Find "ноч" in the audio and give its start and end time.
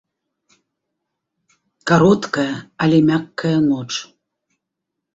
3.71-3.89